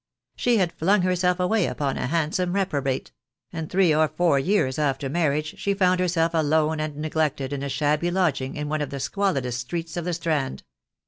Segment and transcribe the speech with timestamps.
[0.35, 3.11] She had flung herself away upon a handsome reprobate;
[3.53, 7.69] and three or four years after marriage she found herself alone and neglected in a
[7.69, 10.63] shabby lodging in one of the squalidest streets off the Strand.